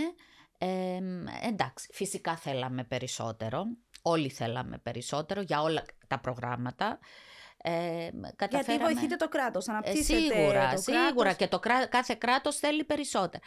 [0.58, 3.66] εμ, εντάξει, φυσικά θέλαμε περισσότερο,
[4.02, 7.00] όλοι θέλαμε περισσότερο για όλα τα προγράμματα.
[7.68, 8.84] Ε, Γιατί καταφέραμε...
[8.84, 11.36] βοηθείτε το κράτος, Ε, αναπτύσσετε σίγουρα, το σίγουρα κράτος.
[11.36, 13.44] και το κρά- κάθε κράτος θέλει περισσότερα.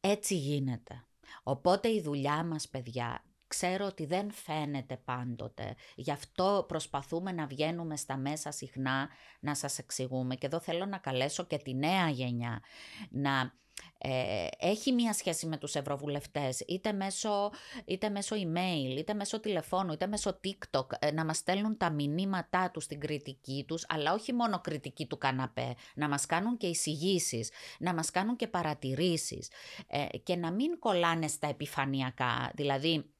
[0.00, 1.04] Έτσι γίνεται.
[1.42, 5.74] Οπότε η δουλειά μας, παιδιά, ξέρω ότι δεν φαίνεται πάντοτε.
[5.94, 9.08] Γι' αυτό προσπαθούμε να βγαίνουμε στα μέσα συχνά
[9.40, 10.34] να σας εξηγούμε.
[10.34, 12.62] Και εδώ θέλω να καλέσω και τη νέα γενιά
[13.10, 13.52] να
[13.98, 17.50] ε, έχει μία σχέση με τους ευρωβουλευτές, είτε μέσω,
[17.84, 22.70] είτε μέσω email, είτε μέσω τηλεφώνου, είτε μέσω TikTok, ε, να μας στέλνουν τα μηνύματά
[22.70, 27.50] τους, την κριτική τους, αλλά όχι μόνο κριτική του καναπέ, να μας κάνουν και εισηγήσεις,
[27.78, 29.50] να μας κάνουν και παρατηρήσεις
[29.86, 33.10] ε, και να μην κολλάνε στα επιφανειακά, δηλαδή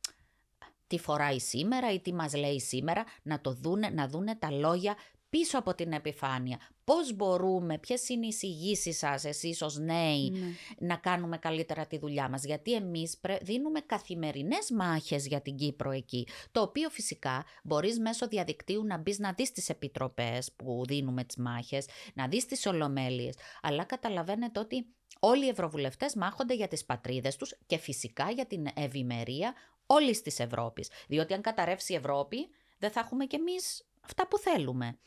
[0.86, 4.96] τι φοράει σήμερα ή τι μας λέει σήμερα, να το δούνε, να δούνε τα λόγια
[5.30, 6.58] πίσω από την επιφάνεια.
[6.86, 10.38] Πώς μπορούμε, ποιες είναι οι εισηγήσεις σας εσείς ως νέοι Ναι.
[10.78, 12.44] να κάνουμε καλύτερα τη δουλειά μας.
[12.44, 16.26] Γιατί εμείς πρέ- δίνουμε καθημερινές μάχες για την Κύπρο εκεί.
[16.52, 21.36] Το οποίο φυσικά μπορείς μέσω διαδικτύου να μπεις να δεις τις επιτροπές που δίνουμε τις
[21.36, 23.34] μάχες, να δεις τις ολομέλειες.
[23.62, 24.86] Αλλά καταλαβαίνετε ότι
[25.20, 29.54] όλοι οι ευρωβουλευτές μάχονται για τις πατρίδες τους και φυσικά για την ευημερία
[29.86, 30.90] όλης της Ευρώπης.
[31.08, 34.98] Διότι αν καταρρεύσει η Ευρώπη δεν θα έχουμε κι εμείς αυτά που θέλουμε.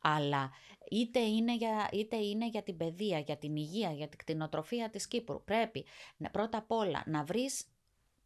[0.00, 0.50] Αλλά
[0.90, 5.08] είτε είναι, για, είτε είναι για την παιδεία, για την υγεία, για την κτηνοτροφία της
[5.08, 5.44] Κύπρου.
[5.44, 5.84] Πρέπει
[6.16, 7.64] να, πρώτα απ' όλα να βρεις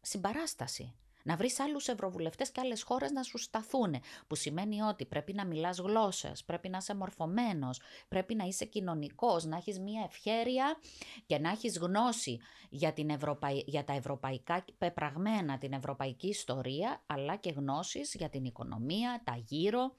[0.01, 0.95] συμπαράσταση.
[1.23, 3.95] Να βρεις άλλους ευρωβουλευτές και άλλες χώρες να σου σταθούν.
[4.27, 9.45] Που σημαίνει ότι πρέπει να μιλάς γλώσσες, πρέπει να είσαι μορφωμένος, πρέπει να είσαι κοινωνικός,
[9.45, 10.77] να έχεις μία ευχέρεια
[11.25, 12.39] και να έχεις γνώση
[12.69, 13.63] για, την Ευρωπαϊ...
[13.65, 19.95] για τα ευρωπαϊκά πεπραγμένα, την ευρωπαϊκή ιστορία, αλλά και γνώσεις για την οικονομία, τα γύρω,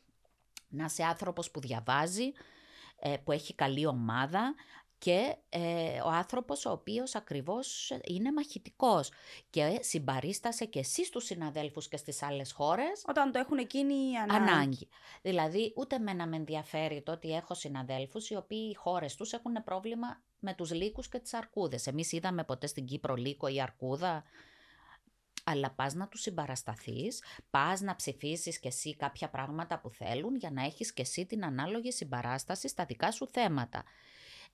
[0.73, 2.33] να είσαι άνθρωπος που διαβάζει,
[2.99, 4.55] ε, που έχει καλή ομάδα
[5.03, 9.11] και ε, ο άνθρωπος ο οποίος ακριβώς είναι μαχητικός
[9.51, 13.03] και συμπαρίστασε και εσείς τους συναδέλφους και στις άλλες χώρες.
[13.07, 14.51] Όταν το έχουν εκείνοι ανάγκη.
[14.51, 14.89] ανάγκη.
[15.23, 19.33] Δηλαδή ούτε με να με ενδιαφέρει το ότι έχω συναδέλφους οι οποίοι οι χώρες τους
[19.33, 21.87] έχουν πρόβλημα με τους λύκους και τις αρκούδες.
[21.87, 24.25] Εμείς είδαμε ποτέ στην Κύπρο λύκο ή αρκούδα;
[25.45, 30.51] Αλλά πας να τους συμπαρασταθείς, πας να ψηφίσεις και εσύ κάποια πράγματα που θέλουν για
[30.51, 33.85] να έχεις και εσύ την ανάλογη συμπαράσταση στα δικά σου θέματα.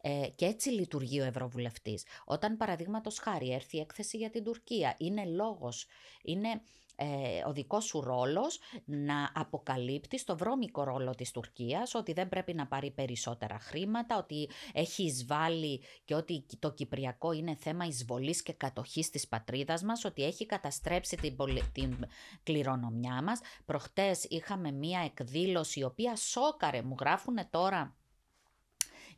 [0.01, 2.05] Ε, και έτσι λειτουργεί ο Ευρωβουλευτής.
[2.25, 5.87] Όταν παραδείγματος χάρη έρθει η έκθεση για την Τουρκία, είναι λόγος,
[6.23, 6.61] είναι
[7.01, 12.55] ε, ο δικός σου ρόλος να αποκαλύπτεις το βρώμικο ρόλο της Τουρκίας, ότι δεν πρέπει
[12.55, 18.53] να πάρει περισσότερα χρήματα, ότι έχει εισβάλει και ότι το Κυπριακό είναι θέμα εισβολής και
[18.53, 21.37] κατοχής της πατρίδας μας, ότι έχει καταστρέψει την,
[21.73, 22.07] την
[22.43, 23.41] κληρονομιά μας.
[23.65, 27.97] Προχτές είχαμε μία εκδήλωση η οποία σόκαρε, μου γράφουνε τώρα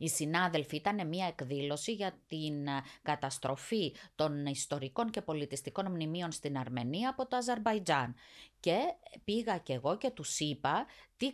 [0.01, 6.57] οι συνάδελφοι ήταν μια εκδήλωση για την ε, καταστροφή των ιστορικών και πολιτιστικών μνημείων στην
[6.57, 8.15] Αρμενία από το Αζερβαϊτζάν.
[8.59, 8.77] Και
[9.23, 10.85] πήγα και εγώ και τους είπα
[11.17, 11.31] τι,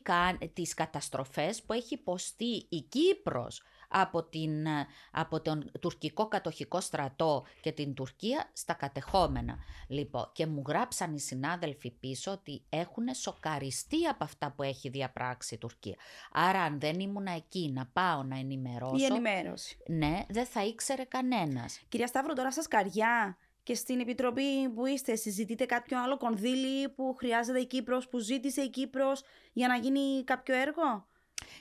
[0.53, 4.67] τις καταστροφές που έχει υποστεί η Κύπρος από, την,
[5.11, 9.57] από τον τουρκικό κατοχικό στρατό και την Τουρκία στα κατεχόμενα.
[9.87, 15.55] Λοιπόν, και μου γράψαν οι συνάδελφοι πίσω ότι έχουν σοκαριστεί από αυτά που έχει διαπράξει
[15.55, 15.95] η Τουρκία.
[16.31, 18.95] Άρα αν δεν ήμουν εκεί να πάω να ενημερώσω...
[18.97, 19.77] Η ενημέρωση.
[19.87, 21.81] Ναι, δεν θα ήξερε κανένας.
[21.89, 27.15] Κυρία Σταύρο, τώρα σας καριά και στην Επιτροπή που είστε συζητείτε κάποιο άλλο κονδύλι που
[27.17, 29.23] χρειάζεται η Κύπρος, που ζήτησε η Κύπρος
[29.53, 31.07] για να γίνει κάποιο έργο;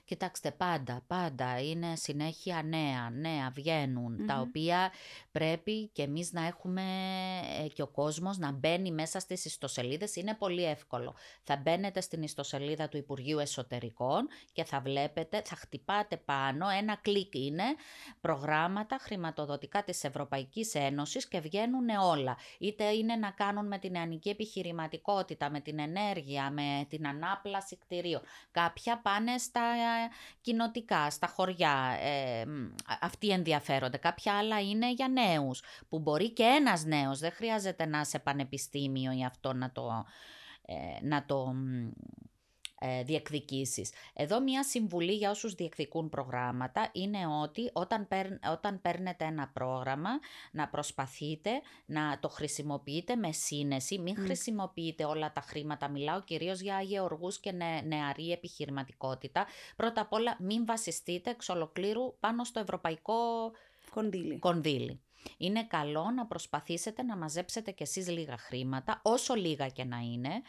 [0.05, 3.53] Κοιτάξτε, πάντα, πάντα είναι συνέχεια νέα, νέα
[4.27, 4.93] τα οποία
[5.33, 6.83] πρέπει και εμείς να έχουμε
[7.65, 10.17] ε, και ο κόσμος να μπαίνει μέσα στις ιστοσελίδες.
[10.17, 11.15] Είναι πολύ εύκολο.
[11.43, 17.35] Θα μπαίνετε στην ιστοσελίδα του Υπουργείου Εσωτερικών και θα βλέπετε, θα χτυπάτε πάνω, ένα κλικ
[17.35, 17.65] είναι,
[18.21, 22.37] προγράμματα χρηματοδοτικά της Ευρωπαϊκής Ένωσης και βγαίνουν όλα.
[22.59, 28.21] Είτε είναι να κάνουν με την νεανική επιχειρηματικότητα, με την ενέργεια, με την ανάπλαση κτηρίων.
[28.51, 29.63] Κάποια πάνε στα
[30.41, 31.99] κοινοτικά, στα χωριά.
[32.01, 32.45] Ε,
[33.01, 33.97] αυτοί ενδιαφέρονται.
[33.97, 39.13] Κάποια άλλα είναι για νέους, που μπορεί και ένας νέος, δεν χρειάζεται να είσαι πανεπιστήμιο
[39.13, 40.05] ή αυτό να το,
[40.67, 40.75] ε,
[41.07, 41.55] να το
[42.79, 43.93] ε, διεκδικήσεις.
[44.15, 48.09] Εδώ μια συμβουλή για όσους διεκδικούν προγράμματα είναι ότι όταν,
[48.53, 50.11] όταν παίρνετε ένα πρόγραμμα
[50.53, 51.51] να προσπαθείτε
[51.87, 57.53] να το χρησιμοποιείτε με σύνεση, μην χρησιμοποιείτε όλα τα χρήματα, μιλάω κυρίως για γεωργούς και
[57.53, 59.47] νε, νεαρή επιχειρηματικότητα.
[59.77, 63.15] Πρώτα απ' όλα μην βασιστείτε εξ ολοκλήρου πάνω στο ευρωπαϊκό
[63.91, 64.39] κονδύλι.
[64.39, 65.01] κονδύλι.
[65.37, 70.43] Είναι καλό να προσπαθήσετε να μαζέψετε κι εσείς λίγα χρήματα, όσο λίγα και να είναι,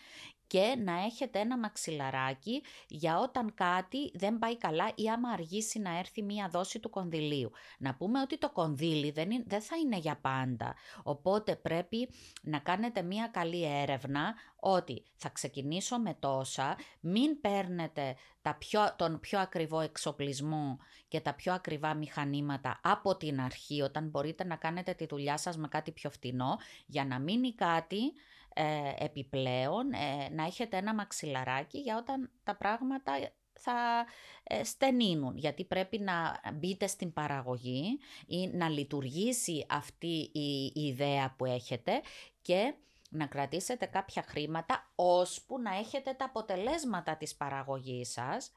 [0.47, 5.97] και να έχετε ένα μαξιλαράκι για όταν κάτι δεν πάει καλά ή άμα αργήσει να
[5.97, 7.51] έρθει μία δόση του κονδυλίου.
[7.79, 12.09] Να πούμε ότι το κονδύλι δεν, δεν θα είναι για πάντα, οπότε πρέπει
[12.41, 19.19] να κάνετε μία καλή έρευνα ότι θα ξεκινήσω με τόσα, μην παίρνετε τα πιο, τον
[19.19, 24.93] πιο ακριβό εξοπλισμό και τα πιο ακριβά μηχανήματα από την αρχή, όταν μπορείτε να κάνετε
[24.93, 28.13] τη δουλειά σας με κάτι πιο φτηνό, για να μείνει κάτι
[28.59, 33.11] ε, επιπλέον ε, να έχετε ένα μαξιλαράκι για όταν τα πράγματα
[33.53, 34.05] θα
[34.43, 41.45] ε, στενίνουν, γιατί πρέπει να μπείτε στην παραγωγή ή να λειτουργήσει αυτή η ιδέα που
[41.45, 42.01] έχετε
[42.41, 42.73] και
[43.09, 48.51] να κρατήσετε κάποια χρήματα ώσπου να έχετε τα αποτελέσματα της παραγωγής σας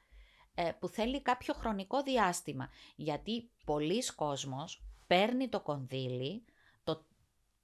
[0.78, 2.68] που θέλει κάποιο χρονικό διάστημα.
[2.96, 6.44] Γιατί πολλοί κόσμος παίρνει το κονδύλι,
[6.84, 7.04] το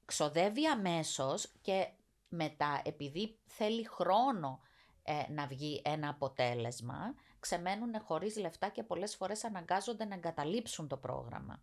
[0.05, 1.88] ξοδεύει αμέσως και
[2.37, 4.61] μετά επειδή θέλει χρόνο
[5.03, 10.96] ε, να βγει ένα αποτέλεσμα, ξεμένουν χωρίς λεφτά και πολλές φορές αναγκάζονται να εγκαταλείψουν το
[10.96, 11.62] πρόγραμμα.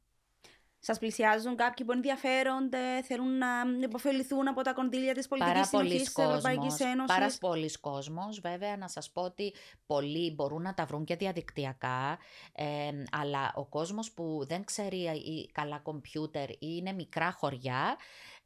[0.85, 3.47] Σας πλησιάζουν κάποιοι που ενδιαφέρονται, θέλουν να
[3.81, 7.17] υποφεληθούν από τα κονδύλια της πολιτικής συνοχής της Ευρωπαϊκής Ένωσης.
[7.17, 9.53] Πάρα πολλοί κόσμος, βέβαια να σας πω ότι
[9.85, 12.17] πολλοί μπορούν να τα βρουν και διαδικτυακά,
[12.53, 15.05] ε, αλλά ο κόσμος που δεν ξέρει
[15.51, 17.95] καλά κομπιούτερ ή είναι μικρά χωριά,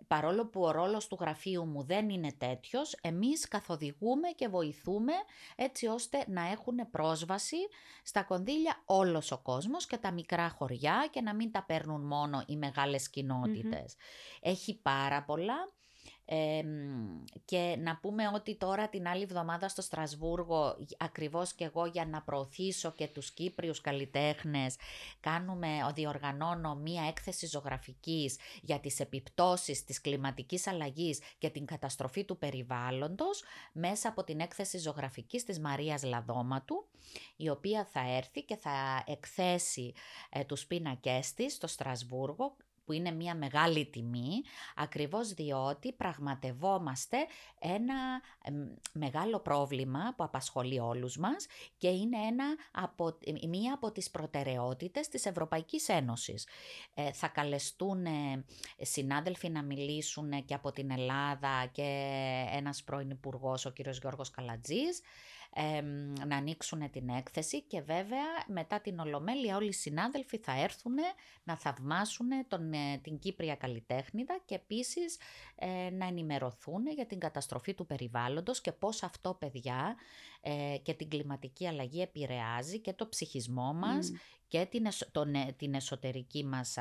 [0.07, 5.13] παρόλο που ο ρόλος του γραφείου μου δεν είναι τέτοιος, εμείς καθοδηγούμε και βοηθούμε
[5.55, 7.57] έτσι ώστε να έχουν πρόσβαση
[8.03, 12.43] στα κονδύλια όλος ο κόσμος και τα μικρά χωριά και να μην τα παίρνουν μόνο
[12.47, 13.09] οι μεγάλες
[14.41, 15.76] Έχει πάρα πολλά
[17.45, 22.21] και να πούμε ότι τώρα την άλλη εβδομάδα στο Στρασβούργο, ακριβώς και εγώ για να
[22.21, 24.75] προωθήσω και τους Κύπριους καλλιτέχνες,
[25.19, 32.37] κάνουμε, διοργανώνω μία έκθεση ζωγραφικής για τις επιπτώσεις της κλιματικής αλλαγής και την καταστροφή του
[32.37, 36.87] περιβάλλοντος μέσα από την έκθεση ζωγραφικής της Μαρίας Λαδόματου,
[37.35, 39.93] η οποία θα έρθει και θα εκθέσει
[40.29, 42.55] ε, τους πίνακές της στο Στρασβούργο
[42.87, 44.41] που είναι μια μεγάλη τιμή,
[44.75, 47.17] ακριβώς διότι πραγματευόμαστε
[47.59, 47.95] ένα
[48.93, 51.45] μεγάλο πρόβλημα που απασχολεί όλους μας
[51.77, 56.47] και είναι ένα από, μία από τις προτεραιότητες της Ευρωπαϊκής Ένωσης.
[56.93, 58.45] Ε, θα καλεστούν ε,
[58.81, 62.13] συνάδελφοι να μιλήσουν και από την Ελλάδα και
[62.51, 65.01] ένας πρώην υπουργός, ο κύριος Γιώργος Καλατζής,
[66.27, 70.95] να ανοίξουν την έκθεση και βέβαια μετά την Ολομέλεια όλοι οι συνάδελφοι θα έρθουν
[71.43, 75.19] να θαυμάσουν τον, ε, την Κύπρια καλλιτέχνηδα και επίσης
[75.55, 79.95] ε, να ενημερωθούν για την καταστροφή του περιβάλλοντος και πώς αυτό παιδιά
[80.41, 84.11] ε, και την κλιματική αλλαγή επηρεάζει και το ψυχισμό μας
[84.47, 86.77] και την, τον, την εσωτερική μας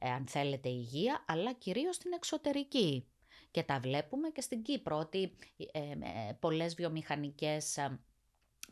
[0.00, 3.06] αν θέλετε υγεία αλλά κυρίως την εξωτερική.
[3.52, 5.36] Και τα βλέπουμε και στην Κύπρο ότι
[5.72, 8.00] ε, ε, πολλές βιομηχανικές ε,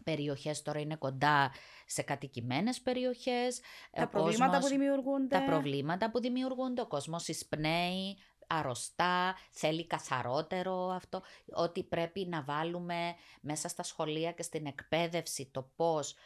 [0.04, 1.52] περιοχές τώρα είναι κοντά
[1.86, 3.60] σε κατοικημένες περιοχές.
[3.90, 5.38] Τα προβλήματα που δημιουργούνται.
[5.38, 8.16] Τα προβλήματα που δημιουργούνται, ο κόσμος εισπνέει,
[8.46, 15.70] αρρωστά, θέλει καθαρότερο αυτό, ότι πρέπει να βάλουμε μέσα στα σχολεία και στην εκπαίδευση το
[15.76, 16.16] πώς ε,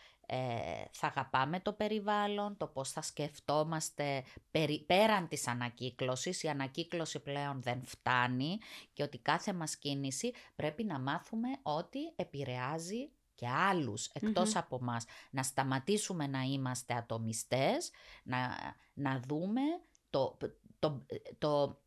[0.91, 6.43] θα αγαπάμε το περιβάλλον, το πώς θα σκεφτόμαστε περι, πέραν της ανακύκλωσης.
[6.43, 8.59] Η ανακύκλωση πλέον δεν φτάνει
[8.93, 14.11] και ότι κάθε μας κίνηση πρέπει να μάθουμε ότι επηρεάζει και άλλους
[14.55, 15.05] από μας.
[15.31, 17.91] Να σταματήσουμε να είμαστε ατομιστές,
[18.23, 18.57] να,
[18.95, 19.61] να δούμε
[20.11, 20.37] το,
[20.79, 21.07] το,
[21.39, 21.84] το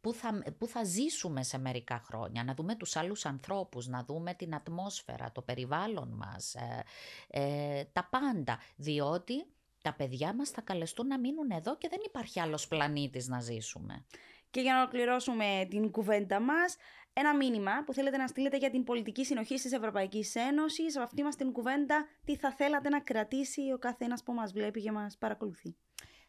[0.00, 4.34] πού θα, πού θα ζήσουμε σε μερικά χρόνια, να δούμε τους άλλους ανθρώπους, να δούμε
[4.34, 6.84] την ατμόσφαιρα, το περιβάλλον μας, ε,
[7.28, 9.46] ε, τα πάντα, διότι
[9.82, 14.04] τα παιδιά μας θα καλεστούν να μείνουν εδώ και δεν υπάρχει άλλος πλανήτης να ζήσουμε.
[14.50, 16.76] Και για να ολοκληρώσουμε την κουβέντα μας,
[17.12, 21.22] ένα μήνυμα που θέλετε να στείλετε για την πολιτική συνοχή της Ευρωπαϊκής Ένωσης, από αυτή
[21.22, 25.16] μας την κουβέντα, τι θα θέλατε να κρατήσει ο καθένας που μας βλέπει και μας
[25.18, 25.76] παρακολουθεί.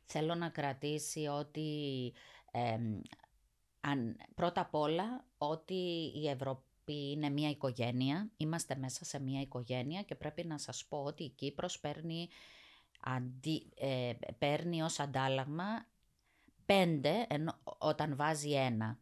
[0.06, 1.70] Θέλω να κρατήσει ότι
[3.82, 10.02] αν, πρώτα απ' όλα ότι η Ευρωπή είναι μια οικογένεια, είμαστε μέσα σε μια οικογένεια
[10.02, 12.30] και πρέπει να σας πω ότι η Κύπρος παίρνει,
[13.00, 15.86] αντί, ε, παίρνει ως αντάλλαγμα
[16.66, 17.28] πέντε
[17.78, 19.00] όταν βάζει ένα.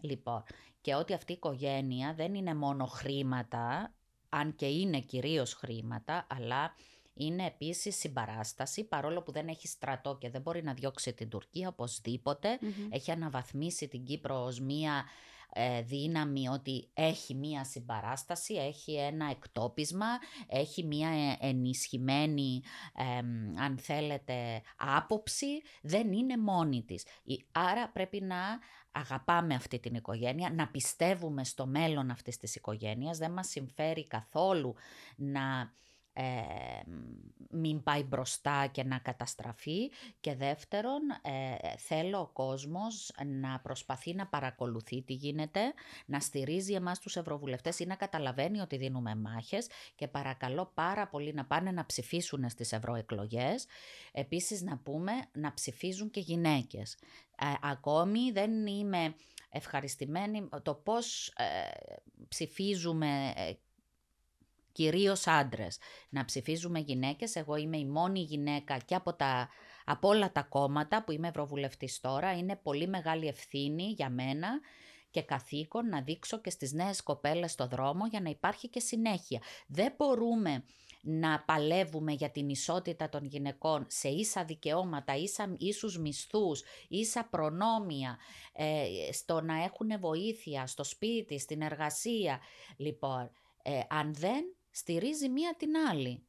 [0.00, 0.42] Λοιπόν,
[0.80, 3.94] και ότι αυτή η οικογένεια δεν είναι μόνο χρήματα,
[4.28, 6.74] αν και είναι κυρίως χρήματα, αλλά
[7.14, 11.74] είναι επίσης συμπαράσταση, παρόλο που δεν έχει στρατό και δεν μπορεί να διώξει την Τουρκία
[12.90, 15.04] Έχει αναβαθμίσει την Κύπρο ως μία
[15.54, 20.06] ε, δύναμη ότι έχει μία συμπαράσταση, έχει ένα εκτόπισμα,
[20.46, 22.62] έχει μία ε, ενισχυμένη,
[23.60, 27.06] αν θέλετε, άποψη, δεν είναι μόνη της.
[27.52, 28.58] Άρα πρέπει να
[28.92, 34.74] αγαπάμε αυτή την οικογένεια, να πιστεύουμε στο μέλλον αυτής της οικογένειας, δεν μας συμφέρει καθόλου
[35.16, 35.72] να
[36.12, 36.22] ε,
[37.50, 44.26] μην πάει μπροστά και να καταστραφεί και δεύτερον ε, θέλω ο κόσμος να προσπαθεί να
[44.26, 45.60] παρακολουθεί τι γίνεται,
[46.06, 51.32] να στηρίζει εμάς τους ευρωβουλευτές ή να καταλαβαίνει ότι δίνουμε μάχες και παρακαλώ πάρα πολύ
[51.34, 53.66] να πάνε να ψηφίσουν στις ευρωεκλογές.
[54.12, 56.98] Επίσης να πούμε να ψηφίζουν και γυναίκες.
[57.38, 59.14] Ε, ακόμη δεν είμαι
[59.50, 61.44] ευχαριστημένη το πώς ε,
[62.28, 63.32] ψηφίζουμε
[64.72, 65.78] κυρίως άντρες.
[66.08, 67.36] Να ψηφίζουμε γυναίκες.
[67.36, 69.48] Εγώ είμαι η μόνη γυναίκα και από, τα,
[69.84, 72.32] από όλα τα κόμματα που είμαι ευρωβουλευτής τώρα.
[72.36, 74.48] Είναι πολύ μεγάλη ευθύνη για μένα
[75.10, 79.40] και καθήκον να δείξω και στις νέες κοπέλες στο δρόμο για να υπάρχει και συνέχεια.
[79.66, 80.64] Δεν μπορούμε
[81.02, 88.18] να παλεύουμε για την ισότητα των γυναικών σε ίσα δικαιώματα, ίσα, ίσους μισθούς, ίσα προνόμια,
[88.52, 92.40] ε, στο να έχουν βοήθεια στο σπίτι, στην εργασία.
[92.76, 93.30] Λοιπόν,
[93.62, 96.22] ε, αν δεν στηρίζει μία την άλλη.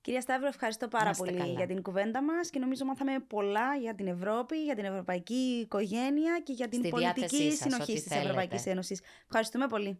[0.00, 4.06] Κυρία Σταύρο, ευχαριστώ πάρα πολύ για την κουβέντα μας και νομίζω μάθαμε πολλά για την
[4.06, 9.00] Ευρώπη, για την ευρωπαϊκή οικογένεια και για την πολιτική συνοχή της Ευρωπαϊκής Ένωσης.
[9.24, 9.98] Ευχαριστούμε πολύ.